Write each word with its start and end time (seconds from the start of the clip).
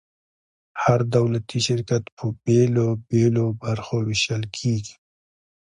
هر 0.83 0.99
دولتي 1.15 1.57
شرکت 1.67 2.03
په 2.17 2.25
بیلو 2.43 2.87
بیلو 3.07 3.45
برخو 3.63 3.97
ویشل 4.07 4.43
کیږي. 4.57 4.93